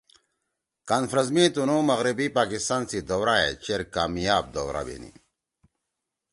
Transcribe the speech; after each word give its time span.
کانفرنس 0.89 1.29
می 1.35 1.45
تنُو 1.53 1.77
مغربی 1.89 2.27
پاکستان 2.37 2.81
سی 2.89 2.99
دورا 3.09 3.35
ئے 3.41 3.49
چیر 3.63 3.81
کامیاب 3.93 4.45
دورہ 4.53 4.81
بینی 4.87 5.11